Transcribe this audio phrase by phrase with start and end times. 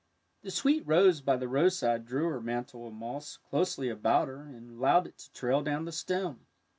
[0.41, 4.71] The sweet rose by the roadside drew her mantle of moss closely about her and
[4.71, 6.47] allowed it to trail down the stem.